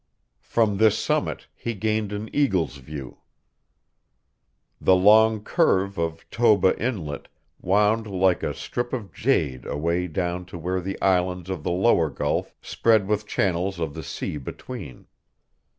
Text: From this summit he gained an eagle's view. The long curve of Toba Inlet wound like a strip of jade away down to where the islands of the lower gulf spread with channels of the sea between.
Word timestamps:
From 0.41 0.77
this 0.77 0.97
summit 0.97 1.45
he 1.53 1.75
gained 1.75 2.11
an 2.11 2.27
eagle's 2.35 2.77
view. 2.77 3.19
The 4.79 4.95
long 4.95 5.43
curve 5.43 5.99
of 5.99 6.27
Toba 6.31 6.75
Inlet 6.81 7.27
wound 7.61 8.07
like 8.07 8.41
a 8.41 8.55
strip 8.55 8.93
of 8.93 9.13
jade 9.13 9.63
away 9.67 10.07
down 10.07 10.45
to 10.45 10.57
where 10.57 10.81
the 10.81 10.99
islands 11.03 11.51
of 11.51 11.61
the 11.61 11.69
lower 11.69 12.09
gulf 12.09 12.51
spread 12.63 13.07
with 13.07 13.27
channels 13.27 13.79
of 13.79 13.93
the 13.93 14.01
sea 14.01 14.37
between. 14.39 15.05